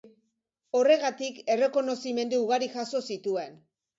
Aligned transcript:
Horregatik, 0.79 1.37
errekonozimendu 1.57 2.39
ugari 2.47 2.71
jaso 2.79 3.05
zituen. 3.17 3.63